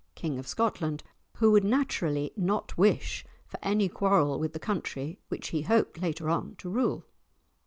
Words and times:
King 0.15 0.39
of 0.39 0.47
Scotland, 0.47 1.03
who 1.33 1.51
would 1.51 1.63
naturally 1.63 2.31
not 2.35 2.75
wish 2.75 3.23
for 3.45 3.59
any 3.61 3.87
quarrel 3.87 4.39
with 4.39 4.53
the 4.53 4.57
country 4.59 5.19
which 5.27 5.49
he 5.49 5.61
hoped 5.61 6.01
later 6.01 6.27
on 6.27 6.55
to 6.55 6.71
rule. 6.71 7.05